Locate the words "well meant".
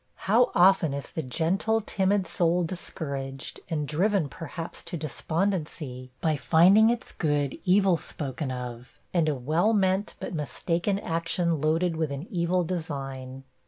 9.35-10.15